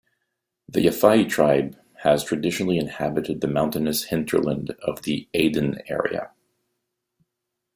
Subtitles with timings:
[0.67, 6.31] The Yafa'i tribe has traditionally inhabited the mountainous hinterland of the Aden area.